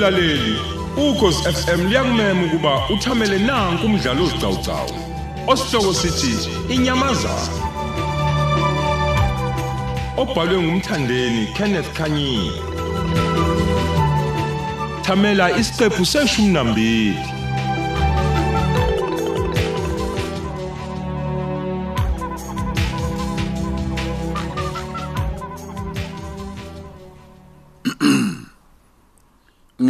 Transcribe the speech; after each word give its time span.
mlaleli 0.00 0.58
ukhosi 0.96 1.42
FM 1.52 1.88
liyakumema 1.88 2.44
ukuba 2.44 2.88
uthamele 2.88 3.38
nanku 3.38 3.86
umdlalo 3.86 4.24
ozicawucawu 4.24 4.90
osihloko 5.46 5.94
sithi 5.94 6.48
inyamazana 6.74 7.48
obhalwe 10.16 10.62
ngumthandeni 10.62 11.46
Kenneth 11.46 11.92
Kanyile 11.92 12.52
thamela 15.02 15.58
isiqephu 15.58 16.06
seshumi 16.06 16.48
nambili. 16.48 17.39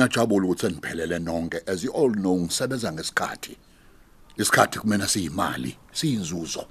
Ngiyajabula 0.01 0.47
ukuthi 0.47 0.69
niphelele 0.69 1.19
nonke. 1.19 1.61
As 1.67 1.85
you 1.85 1.93
all 1.93 2.11
know 2.11 2.37
ngisebenza 2.37 2.93
ngesikhathi. 2.93 3.57
Isikhathi 4.37 4.79
kumena 4.79 5.09
siyimali 5.09 5.77
siyinzuzo. 5.93 6.67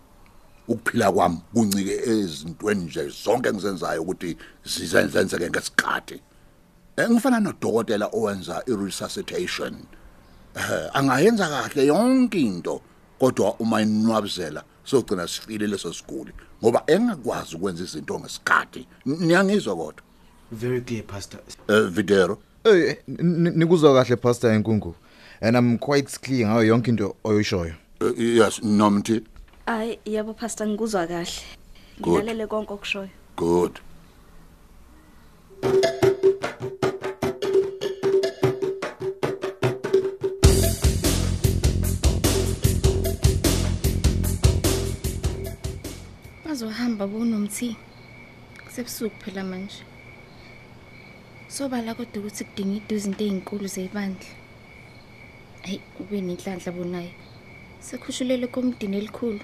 Ukuphila 0.68 1.12
kwami 1.12 1.42
kuncike 1.54 1.94
ezintweni 2.10 2.84
nje 2.84 3.10
zonke 3.10 3.50
engizenzayo 3.50 4.02
ukuthi 4.02 4.38
zizenzenzeke 4.66 5.50
ngesikhathi. 5.50 6.22
Eh, 6.98 7.10
ngifana 7.10 7.40
nodokotela 7.40 8.10
owenza 8.14 8.64
i-resuscitation. 8.68 9.76
Eh 10.56 10.90
angayenza 10.94 11.48
kahle 11.48 11.86
yonke 11.86 12.40
into 12.40 12.82
kodwa 13.20 13.56
uma 13.60 13.82
inwabizela 13.82 14.64
sogcina 14.84 15.28
sifile 15.28 15.68
leso 15.68 15.94
siguli 15.94 16.34
ngoba 16.64 16.84
engakwazi 16.88 17.56
ukwenza 17.56 17.84
izinto 17.84 18.20
ngesikhathi. 18.20 18.88
Niyangizwa 19.06 19.76
kodwa? 19.76 20.04
Very 20.52 20.82
clear, 20.82 21.04
Pastor. 21.04 21.40
eh 21.68 21.88
videro? 21.90 22.40
Eh 22.66 22.98
n- 23.08 23.54
nikuzwa 23.56 23.94
kahle 23.94 24.16
Pastor 24.16 24.52
Enkungu. 24.52 24.96
And 25.42 25.56
I'm 25.58 25.78
quite 25.78 26.12
clear 26.22 26.48
ngayo 26.48 26.64
yonke 26.68 26.88
into 26.90 27.16
oyishoyo. 27.24 27.74
Eh, 28.02 28.14
yes 28.18 28.60
nomthi 28.64 29.22
Hayi 29.68 30.00
yebo 30.06 30.34
pastor 30.34 30.68
ngikuzwa 30.68 31.08
kahle. 31.08 31.32
Good. 32.02 32.24
Ngilalele 32.24 32.48
konke 32.48 32.74
okushoyo. 32.74 33.10
good 33.36 33.80
bazohamba 46.46 47.04
bonomthi 47.08 47.68
kusebusuku 48.66 49.16
phela 49.24 49.44
manje 49.44 49.80
sobala 51.60 51.92
kodwa 51.98 52.20
ukuthi 52.24 52.44
kudinga 52.48 52.76
iduze 52.80 53.08
into 53.10 53.24
ezinkulu 53.26 53.68
zebandla. 53.76 54.30
Ayi 55.66 55.78
ube 56.00 56.18
nenhlanhla 56.28 56.72
bonayo. 56.78 57.12
Sekhushulele 57.88 58.48
komdini 58.48 58.98
elikhulu. 58.98 59.44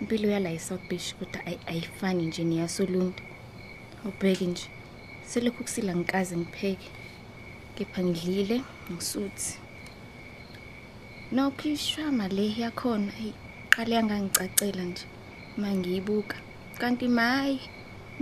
Impilo 0.00 0.28
yala 0.34 0.50
eSouth 0.58 0.84
Beach 0.88 1.14
kodwa 1.18 1.40
ayi- 1.48 1.64
ayifani 1.66 2.26
nje 2.26 2.44
neyasolunta 2.44 3.22
ubheke 4.08 4.46
nje. 4.46 4.66
Selokhu 5.26 5.62
kusila 5.64 5.96
ngikaze 5.96 6.36
ngipheke. 6.36 6.88
Kepha 7.74 8.02
ngidlile 8.02 8.62
ngisuthi 8.92 9.58
nokho 11.32 11.68
ishwama 11.68 12.28
le 12.28 12.44
yakhona. 12.62 13.12
Ayi 13.18 13.32
qale 13.70 13.94
yangangicacela 13.94 14.82
nje. 14.84 15.04
Mangiyibuka. 15.56 16.36
Kanti 16.78 17.08
mayi. 17.08 17.60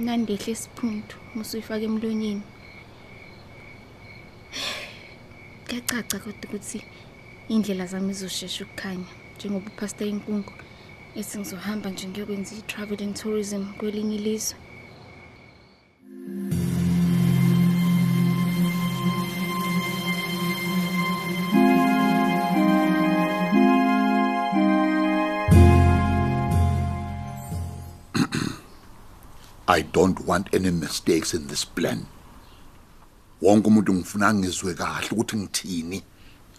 Nandehle 0.05 0.53
isiphundu 0.53 1.15
musuyifaka 1.35 1.85
emlonyeni. 1.91 2.45
Kuyacaca 5.67 6.17
kodwa 6.23 6.45
ukuthi 6.47 6.79
indlela 7.55 7.85
zami 7.91 8.11
izoshesha 8.15 8.65
ukukhanya 8.65 9.11
njengoba 9.37 9.69
upastor 9.73 10.09
inkungu 10.09 10.53
ethi 11.19 11.35
ngizohamba 11.39 11.91
nje 11.91 12.07
ngiyokwenza 12.09 12.53
i-travel 12.61 13.03
and 13.05 13.15
tourism 13.21 13.63
kwelinye 13.79 14.17
ilizwe. 14.21 14.57
I 29.71 29.83
don't 29.83 30.27
want 30.27 30.55
any 30.55 30.71
mistakes 30.71 31.34
in 31.34 31.47
this 31.47 31.65
plan. 31.67 32.06
Wonke 33.43 33.69
umuntu 33.69 33.95
ngifuna 33.95 34.34
ngizwe 34.34 34.75
kahle 34.75 35.09
ukuthi 35.11 35.37
ngithini 35.37 36.03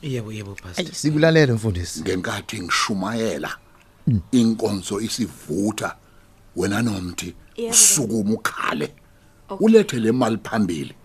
Yebo, 0.01 0.31
yebo, 0.31 0.55
Pastor. 0.55 0.93
Sikulalele 0.93 1.53
mfundisi. 1.53 2.01
ngenkathi 2.01 2.61
ngishumayela. 2.61 3.57
Inkonzo 4.31 5.01
isivutha 5.01 5.95
wena 6.55 6.81
nomthi 6.81 7.35
usukuma 7.69 8.33
ukhale. 8.33 8.95
Ulethe 9.59 9.99
le 9.99 10.11
mali 10.11 10.37
phambili. 10.43 10.95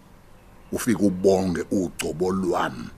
Ufike 0.73 1.03
ubonge 1.03 1.65
ugcobo 1.71 2.31
lwami 2.31 2.89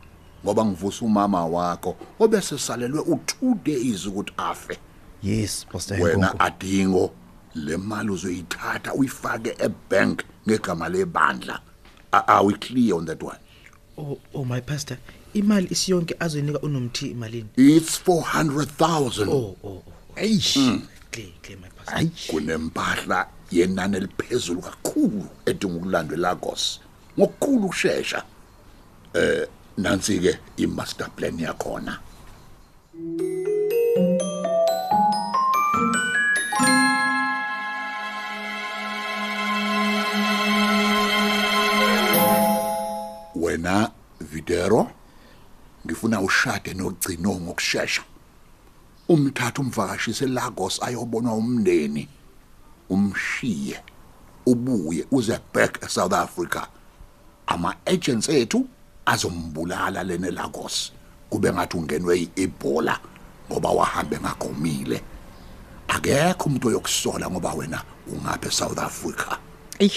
ngoba 0.45 0.65
ngivusa 0.65 1.05
umama 1.05 1.47
wakho 1.47 1.97
obese 2.19 2.59
salelwe 2.59 3.01
u2 3.01 3.55
days 3.65 4.07
ukuthi 4.07 4.33
afe. 4.37 4.79
Yes 5.23 5.67
Pastor 5.73 6.01
wena 6.01 6.41
adingo 6.41 7.13
le 7.57 7.77
mali 7.77 8.11
uzoyithatha 8.11 8.95
uyifake 8.95 9.57
ebank 9.59 10.23
ngegama 10.49 10.89
lebandla 10.89 11.61
A- 12.13 12.25
are 12.29 12.47
we 12.47 12.55
clear 12.55 12.95
on 12.95 13.07
that 13.07 13.23
one 13.23 13.39
Oh, 13.99 14.19
oh 14.35 14.45
my 14.45 14.61
pastor. 14.61 14.99
Imali 15.35 15.69
isiyonke 15.71 16.17
azoyinika 16.21 16.61
unomthi 16.61 17.07
imalini. 17.11 17.49
it's 17.57 17.97
400000 18.09 19.29
Oh, 19.29 19.57
oh, 19.65 19.69
oh. 19.69 19.83
Eish. 20.17 20.55
Clear, 21.13 21.29
clear 21.43 21.59
my 21.59 21.69
pastor. 21.69 21.95
Hayi. 21.95 22.11
kunempahla 22.29 23.27
yenani 23.51 23.97
eliphezulu 23.97 24.61
kakhulu 24.61 25.27
edinga 25.47 25.75
ukulandwa 25.77 26.17
eLagos 26.17 26.81
ngokukhulu 27.19 27.65
ukusheshsha 27.67 28.23
eh 29.15 29.47
nansi 29.79 30.19
ke 30.19 30.39
i-master 30.57 31.11
plan 31.17 31.39
yakhona 31.41 31.99
wena 43.47 43.91
Videro 44.21 44.91
ngifuna 45.87 46.21
ushade 46.21 46.75
nogcino 46.75 47.35
ngokusheshsha 47.35 48.03
umthatha 49.09 49.63
umvakashise 49.63 50.25
eLagos 50.25 50.83
ayobonwa 50.83 51.33
umndeni 51.35 52.09
umshiye 52.91 53.83
ubuye 54.47 55.07
uze 55.11 55.39
back 55.55 55.83
eSouth 55.85 56.13
Africa. 56.13 56.67
Ama 57.47 57.75
agents 57.87 58.29
ethu 58.29 58.67
azombulala 59.07 60.03
lene 60.03 60.31
Lagos. 60.31 60.93
Kube 61.31 61.53
ngathi 61.53 61.77
ungenwe 61.77 62.29
iEbola 62.37 63.01
ngoba 63.51 63.71
wahambe 63.71 64.19
ngagomile. 64.19 65.03
Akekho 65.89 66.45
umuntu 66.45 66.69
oyokusola 66.69 67.31
ngoba 67.31 67.55
wena 67.55 67.83
ungaphe 68.07 68.49
eSouth 68.49 68.79
Africa. 68.79 69.46
Ey 69.79 69.91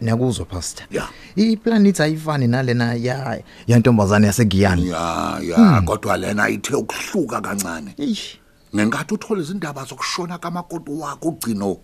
nakuzwa 0.00 0.46
Pastor. 0.46 0.86
Yeah. 0.90 1.10
Iplan 1.36 1.86
ithi 1.86 2.02
ayifani 2.02 2.46
nalena 2.46 2.94
ya 2.94 3.42
yantombazane 3.66 4.26
yasegiyani. 4.26 4.88
ya 4.88 5.40
ya 5.42 5.82
kodwa 5.82 6.16
lena 6.16 6.48
ithe 6.48 6.74
ukuhluka 6.74 7.40
kancane 7.40 7.94
Eish. 7.98 8.38
ngenkathi 8.76 9.14
uthola 9.14 9.42
izindaba 9.42 9.84
zokushona 9.84 10.38
kamakoti 10.38 10.90
wakho 10.90 11.28
ugcino 11.28 11.76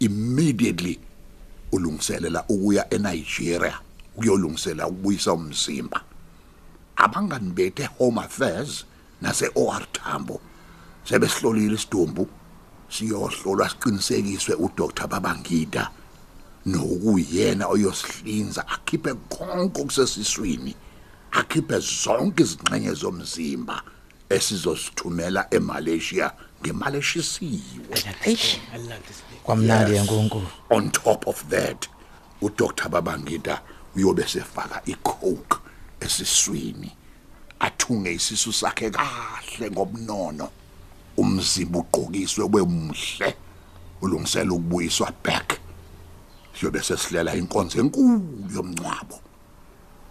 immediately 0.00 0.98
ulungiselela 1.72 2.44
ukuya 2.48 2.94
eNigeria 2.94 3.78
ukuyolungisela 4.16 4.86
ukubuyisa 4.86 5.32
umzimba 5.32 6.00
abangani 6.96 7.50
bethe 7.52 7.88
home 7.98 8.20
affairs 8.20 8.84
nase 9.22 9.50
OR 9.54 9.86
Tambo 9.92 10.40
sebesihlolile 11.04 11.74
isidumbu 11.74 12.28
siyohlolwa 12.88 13.68
siqinisekiswe 13.68 14.54
uDr 14.54 15.08
Babangida 15.08 15.90
nokuyena 16.66 17.66
oyosihlinza 17.68 18.68
akhiphe 18.68 19.14
konke 19.28 19.80
okusesiswini 19.82 20.74
akhiphe 21.32 21.78
zonke 21.78 22.42
izingxenye 22.42 22.92
zomzimba 22.94 23.82
esizosithumela 24.28 25.46
eMalaysia 25.50 26.32
ngemali 26.62 26.98
eshisiwe 26.98 27.96
Eish. 28.24 28.58
I 28.74 28.78
like 28.78 29.06
this. 29.06 29.22
Kwamnandi 29.44 29.90
Yes. 29.92 29.98
yankulunkulu. 29.98 30.46
on 30.70 30.90
top 30.90 31.26
of 31.28 31.44
that 31.50 31.88
uDr 32.42 32.88
Babangida 32.88 33.60
uyobe 33.96 34.22
sefaka 34.28 34.82
icoke 34.86 35.56
esiswini 36.00 36.92
athunge 37.60 38.12
isisu 38.12 38.52
sakhe 38.52 38.90
kahle 38.90 39.70
ngobnono 39.70 40.48
umzimba 41.16 41.78
ugqokiswe 41.78 42.44
wemuhle 42.52 43.36
ulungisela 44.02 44.52
ukubuyiswa 44.52 45.12
back 45.24 45.58
siyobe 46.58 46.82
sesihlela 46.82 47.34
inkonzo 47.34 47.80
enkulu 47.80 48.22
yomncwabo 48.54 49.20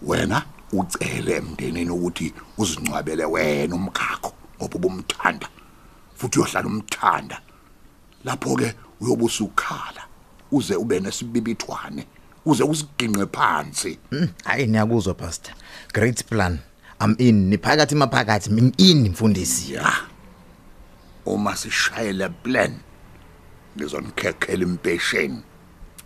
wena 0.02 0.46
ucele 0.72 1.36
emndenini 1.36 1.90
ukuthi 1.90 2.34
uzingcwabele 2.58 3.26
wena 3.26 3.76
umkhakho 3.76 4.34
ngoba 4.58 4.76
ubumthanda 4.76 5.48
futhi 6.16 6.40
uyohlala 6.40 6.68
umthanda. 6.68 7.42
Lapho 8.24 8.56
ke 8.56 8.74
uyobusa 9.02 9.44
ukhala 9.44 10.04
uze 10.52 10.76
ube 10.76 11.00
nesibibithwane 11.00 12.08
uze 12.46 12.64
usiginqe 12.64 13.26
phansi. 13.26 14.00
Mm, 14.12 14.30
hayi 14.44 14.68
niyakuzwa 14.68 15.14
pastor. 15.14 15.54
Great 15.94 16.26
plan. 16.26 16.60
I'm 17.02 17.16
in. 17.20 17.50
Niphakathi 17.50 17.96
maphakathi. 17.96 18.50
Min 18.50 18.74
in 18.78 19.10
mfundisi. 19.10 19.74
Ya. 19.74 19.94
Uma 21.26 21.56
sishayele 21.56 22.30
plan 22.30 22.80
nizonikekhela 23.76 24.64
impesheni. 24.64 25.42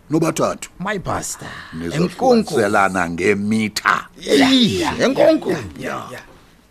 Nobathathu. 0.09 0.69
My 0.79 0.99
pastor. 0.99 1.47
Enkunku 1.73 1.83
nizohlukiselana 1.83 3.09
ngemitha. 3.09 4.07
Enkunku 4.99 5.55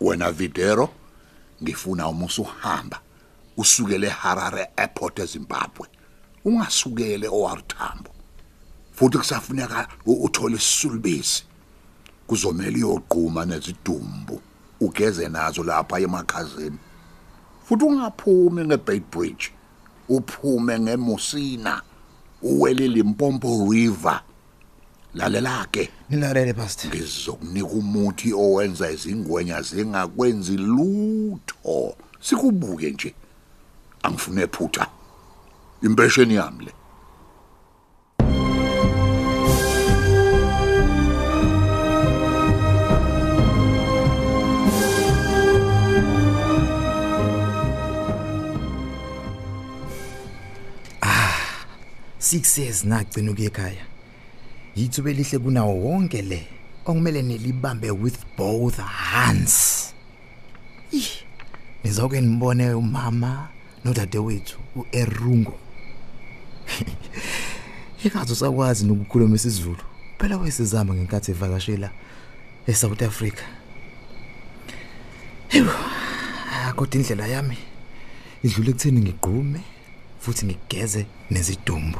wena 0.01 0.31
Videro 0.31 0.89
ngifuna 1.63 2.07
uma 2.07 2.25
usuhamba 2.25 2.99
usukele 3.57 4.09
Harare 4.09 4.67
airport 4.77 5.19
eZimbabwe. 5.19 5.87
Ungasukele 6.45 7.27
OR 7.31 7.67
Tambo 7.67 8.09
futhi 8.91 9.17
kusafuneka 9.17 9.87
uthole 10.05 10.55
isulubisi 10.55 11.43
kuzomela 12.27 12.77
iyoqhuma 12.77 13.45
nezidumbu 13.45 14.41
ugeze 14.81 15.27
nazo 15.27 15.63
lapha 15.63 15.99
emakhazeni. 15.99 16.77
Futhi 17.65 17.85
ungaphumi 17.85 18.65
ngeBait 18.65 19.03
Bridge 19.11 19.51
uphume 20.09 20.79
ngeMusina. 20.79 21.81
Uwele 22.41 22.87
Limpopo 22.87 23.67
River. 23.71 24.21
Lalela 25.13 25.67
ke. 25.71 25.89
Nilalele 26.09 26.53
pastor. 26.53 26.91
Ngizokunika 26.91 27.67
umuthi 27.67 28.33
owenza 28.33 28.91
izingwenya 28.91 29.61
zingakwenzi 29.61 30.57
lutho. 30.57 31.95
Sikubuke 32.21 32.91
nje. 32.91 33.13
Angifune 34.03 34.47
phutha 34.47 34.87
impesheni 35.83 36.35
yami 36.35 36.65
le. 36.65 36.71
Success 52.29 52.85
nagcina 52.85 53.31
ukuye 53.31 53.47
ekhaya. 53.47 53.85
Yithuba 54.75 55.09
elihle 55.09 55.39
kunawo 55.39 55.73
wonke 55.75 56.21
le 56.21 56.47
okumele 56.85 57.21
nilibambe 57.21 57.91
with 57.91 58.17
both 58.37 58.77
hands. 58.77 59.93
Ih, 60.91 61.09
nizawuke 61.83 62.21
nibone 62.21 62.73
umama 62.73 63.49
nodadewethu 63.85 64.59
uErungo 64.75 65.59
ikazi 68.05 68.31
usakwazi 68.33 68.85
nokukhuluma 68.85 69.35
isiZulu 69.35 69.83
phela 70.17 70.37
wesizama 70.37 70.93
ngenkathi 70.93 71.31
evakashela 71.31 71.91
eSouth 72.67 73.01
Africa. 73.01 73.43
Ewu, 75.49 75.69
kodwa 76.75 76.95
indlela 76.95 77.27
yami. 77.27 77.57
Idlule 78.43 78.69
ekutheni 78.69 79.01
ngigqume 79.01 79.61
futhi 80.19 80.45
ngigeze 80.45 81.05
nezidumbu. 81.31 81.99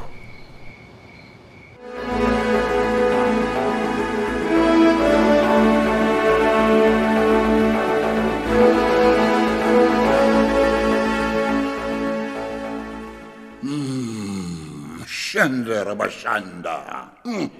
Shendere 15.40 15.94
bashanda 15.94 17.08
Mm. 17.24 17.50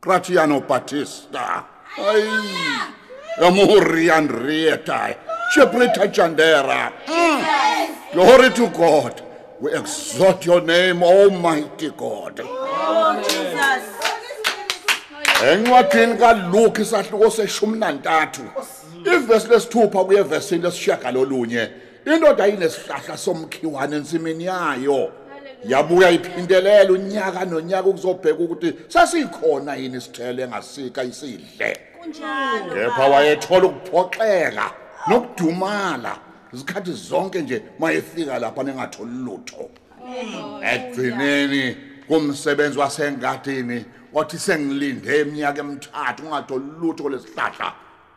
Gratiano 0.00 0.60
Battista 0.66 1.64
ay 1.96 2.22
Amori 3.40 4.08
Andrieta 4.10 5.14
Cheprita 5.54 6.08
Chandera 6.12 6.92
Mm. 7.06 7.44
Glory 8.12 8.50
to 8.50 8.66
God. 8.68 9.22
We 9.60 9.72
exalt 9.72 10.44
your 10.44 10.60
name 10.62 11.02
almighty 11.04 11.90
God. 11.96 12.42
Encwadini 15.52 16.14
kaLuke 16.18 16.82
isahluko 16.82 17.30
seshumi 17.30 17.78
nantathu 17.78 18.42
ivesi 19.06 19.48
lesithupha 19.48 20.04
kuye 20.04 20.20
evesini 20.20 20.62
lesishagalolunye. 20.62 21.70
Indoda 22.06 22.48
inesihlahla 22.48 23.16
somkhiwane 23.16 23.96
ensimini 23.96 24.44
yayo. 24.44 25.12
Yabuya 25.64 26.10
iphindelela 26.10 26.92
unyaka 26.92 27.44
nonyaka 27.44 27.88
ukuzobheka 27.88 28.38
ukuthi 28.38 28.74
sasikhona 28.88 29.74
yini 29.74 29.96
isithelo 29.98 30.42
engasika 30.42 31.04
isidle. 31.04 31.76
Kepha 32.74 33.06
wayethola 33.06 33.66
ukuphoxeka 33.66 34.70
nokudumala 35.08 36.16
izikhathi 36.52 36.92
zonke 36.92 37.42
nje 37.42 37.62
mayefika 37.78 38.38
lapha 38.38 38.62
nengatholi 38.62 39.16
lutho. 39.24 39.70
Ekugcineni 40.72 41.76
kumsebenzi 42.08 42.78
wasengadini 42.78 43.84
wathi 44.12 44.38
sengilinde 44.38 45.20
iminyaka 45.20 45.60
emithathu 45.60 46.22
ungatholi 46.26 46.64
lutho 46.80 47.02
kulesihlahla 47.02 47.72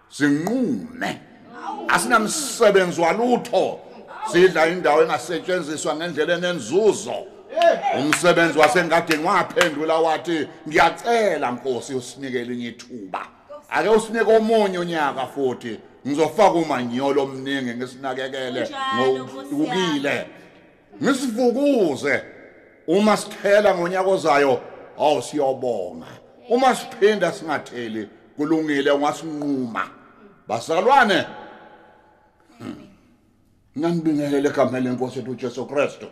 sinqume 0.10 1.20
asinamsebenzi 1.88 3.02
walutho. 3.02 3.80
Sidla 4.32 4.68
indawo 4.68 5.02
engasetshenziswa 5.04 5.96
ngendlela 5.96 6.34
enenzuzo. 6.34 7.35
Umsebenzi 8.00 8.60
wasengadini 8.60 9.24
waphendula 9.24 9.96
wathi 9.98 10.48
ngiyacela 10.68 11.52
nkosi 11.52 11.94
usinike 11.94 12.40
elinye 12.40 12.68
ithuba. 12.68 13.28
Ake 13.70 13.90
usinike 13.90 14.36
omunye 14.36 14.80
unyaka 14.80 15.26
futhi. 15.26 15.80
Ngizofaka 16.08 16.52
umanyolo 16.52 17.24
omningi 17.24 17.74
ngisinakekele 17.74 18.70
ngokukile 18.96 20.26
ngisivukuze 21.04 22.24
uma 22.88 23.18
sithela 23.18 23.76
ngonyaka 23.76 24.10
ozayo 24.10 24.62
awu 25.00 25.22
siyobonga. 25.22 26.08
Uma 26.50 26.76
siphinda 26.76 27.32
singatheli 27.32 28.10
kulungile 28.38 28.92
ungasinquma. 28.92 29.90
Basalwane. 30.48 31.26
Hmm. 32.60 32.86
nganibingelele 33.80 34.50
egameni 34.50 34.86
lenkosi 34.88 35.20
yethu 35.20 35.32
uJesu 35.32 35.66
Kristu. 35.66 36.08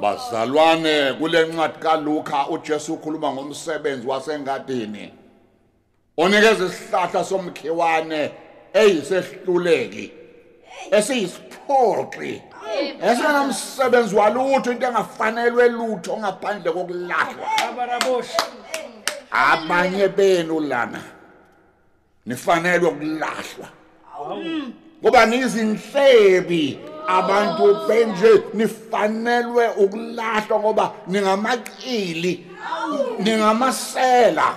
Bazalwane 0.00 1.12
kule 1.12 1.46
ncwadi 1.46 1.78
kaLuka 1.78 2.48
uJesu 2.48 2.94
ukhuluma 2.94 3.32
ngomsebenzi 3.32 4.06
wasengadini. 4.06 5.12
Onikeza 6.16 6.64
isihlahla 6.64 7.24
somkhiwane 7.24 8.30
eyisehluleki 8.72 10.12
esiyisiphoqi 10.90 12.42
esinamsebenzi 13.02 14.14
walutho 14.16 14.72
into 14.72 14.86
engafanelwe 14.86 15.68
lutho 15.68 16.16
ngaphandle 16.16 16.72
kokulahlwa 16.72 17.48
abanye 19.30 20.08
benu 20.08 20.60
lana 20.60 21.00
nifanelwe 22.26 22.88
ukulahlwa 22.88 23.68
ngoba 25.02 25.26
nizinhlebi. 25.26 26.95
Abantu 27.08 27.76
benje 27.88 28.42
nifanelwe 28.54 29.68
ukulahlwa 29.68 30.60
ngoba 30.60 30.92
ningamaqili 31.06 32.46
ningamasela. 33.18 34.56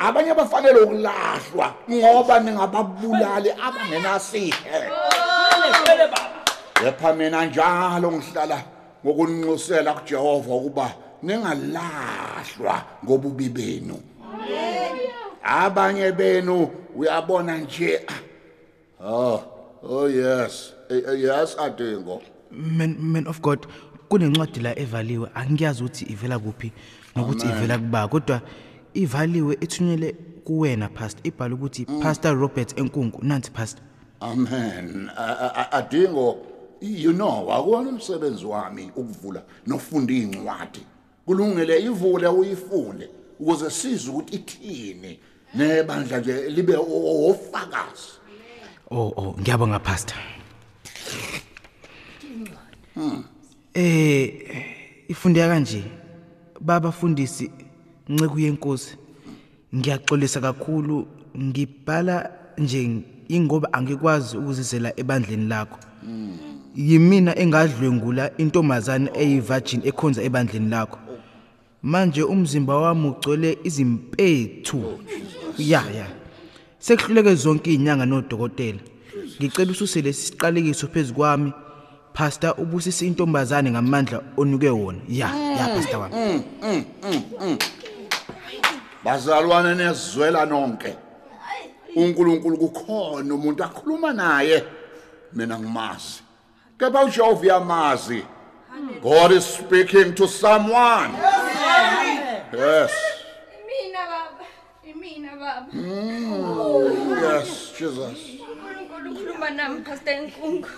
Abanye 0.00 0.34
bafanele 0.34 0.80
ukulahlwa 0.80 1.74
ngoba 1.90 2.40
ningababulali 2.40 3.50
abangenasihe. 3.50 4.80
Kepha 6.74 7.12
mina 7.12 7.44
njalo 7.44 8.12
ngihlala 8.12 8.62
ngokunxusela 9.04 9.94
kuJehova 9.94 10.54
ukuba 10.54 10.90
ningalahlwa 11.22 12.82
ngobubi 13.04 13.48
benu. 13.48 14.00
Abanye 15.42 16.12
benu 16.12 16.70
uyabona 16.96 17.56
nje 17.56 18.06
oh 19.04 19.57
oh 19.82 20.08
yes. 20.10 20.74
Eh, 20.90 21.02
eh, 21.08 21.20
yes 21.20 21.56
adingo 21.58 22.22
man 22.50 22.96
man 23.00 23.26
of 23.26 23.40
god 23.40 23.66
kunencwadi 24.08 24.60
la 24.60 24.78
evaliwe 24.78 25.28
angiyazi 25.34 25.82
ukuthi 25.84 26.04
ivela 26.04 26.38
kuphi 26.38 26.72
nokuthi 27.16 27.46
ivela 27.46 27.78
kuba 27.78 28.08
kodwa 28.08 28.40
ivaliwe 28.94 29.58
ethunyele 29.60 30.12
kuwena 30.44 30.88
pastor. 30.88 31.20
Ibhala 31.26 31.54
ukuthi 31.54 31.84
pastor 31.84 32.36
robert 32.38 32.78
enkunku 32.78 33.24
nanti 33.24 33.50
pastor. 33.50 33.82
Amen. 34.20 35.10
A- 35.16 35.24
a- 35.24 35.54
a- 35.54 35.72
adingo 35.72 36.38
you 36.80 37.12
know 37.12 37.52
akuwona 37.52 37.88
umsebenzi 37.88 38.44
wami 38.46 38.90
ukuvula 38.96 39.42
nofunda 39.66 40.12
incwadi. 40.14 40.80
Kulungile 41.26 41.78
ivule 41.82 42.26
uyifunde 42.28 43.08
ukuze 43.40 43.70
size 43.70 44.10
ukuthi 44.10 44.36
ithini 44.36 45.18
nebandla 45.54 46.18
nje 46.20 46.50
libe 46.50 46.76
o- 46.76 47.30
ofakazi. 47.30 48.08
Oh 48.90 49.12
oh 49.16 49.36
ngiyabonga 49.40 49.78
pastor. 49.78 50.16
Eh 53.74 55.06
ifunde 55.08 55.40
kanje 55.40 55.84
baba 56.60 56.92
fundisi 56.92 57.50
nceke 58.08 58.42
yenkosi. 58.42 58.96
Ngiyaxolisa 59.74 60.40
kakhulu 60.40 61.06
ngibhala 61.38 62.32
nje 62.58 63.02
ingoba 63.28 63.72
angikwazi 63.72 64.36
ukuzizela 64.36 64.92
ebandleni 64.96 65.48
lakho. 65.48 65.78
Yimina 66.76 67.38
engadlwengula 67.38 68.36
intombazane 68.38 69.10
eyivirgin 69.14 69.80
ekhonza 69.84 70.22
ebandleni 70.22 70.70
lakho. 70.70 70.98
Manje 71.82 72.22
umzimba 72.22 72.76
wami 72.76 73.08
ugcwele 73.08 73.58
izimpethu. 73.64 74.98
Ya 75.58 75.84
ya. 75.90 76.17
Sekuhluleke 76.88 77.34
zonke 77.34 77.70
izinyanga 77.70 78.06
nodokotela. 78.06 78.80
Ngicela 79.36 79.70
ususele 79.72 80.12
siqalekiso 80.12 80.86
phezukwami 80.88 81.52
pastor 82.14 82.54
ubusisa 82.58 83.04
intombazane 83.04 83.70
ngamandla 83.70 84.22
onuke 84.36 84.68
wona. 84.68 85.00
Ya 85.08 85.28
ya 85.58 85.68
pastor 85.68 86.00
wami. 86.00 86.42
bazalwane 89.04 89.74
nezwela 89.74 90.46
nonke. 90.46 90.96
uNkulunkulu 91.96 92.56
kukhona 92.58 93.34
umuntu 93.34 93.64
akhuluma 93.64 94.12
naye. 94.12 94.64
Mina 95.32 95.58
ngimazi. 95.58 96.22
Kepha 96.78 97.04
uJehova 97.04 97.40
uyamazi. 97.40 98.22
God 99.02 99.32
is 99.32 99.44
speaking 99.44 100.14
to 100.14 100.26
someone. 100.28 101.12
Yes. 102.52 102.92
Imina 103.58 104.02
baba, 104.10 104.46
imina 104.86 105.36
baba. 105.36 106.17
Yes 107.80 107.90
Jesus 107.94 108.18
uNkulunkulu 108.50 109.10
ukhuluma 109.12 109.50
nami 109.50 109.80
Pastor 109.80 110.14
Nkungu. 110.14 110.68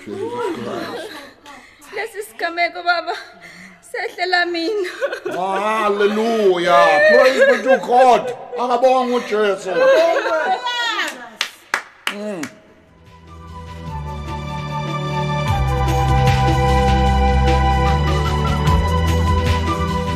Lesi 1.96 2.22
sigameko 2.22 2.82
baba 2.82 3.14
sehlela 3.80 4.46
mina. 4.46 4.90
hallelujah 5.36 7.00
praise 7.12 7.46
be 7.46 7.62
to 7.62 7.86
God 7.86 8.34
akabonga 8.58 9.16
uJesu 9.16 9.70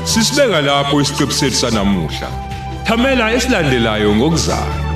Sisibeka 0.05 0.61
lapho 0.61 1.01
isiqebu 1.01 1.33
sethu 1.33 1.57
sanamuhla. 1.57 2.29
Thamela 2.87 3.33
esilandelayo 3.33 4.15
ngokuzayo. 4.15 4.94